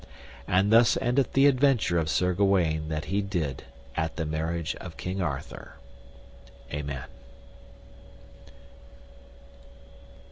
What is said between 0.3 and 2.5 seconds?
And thus endeth the adventure of Sir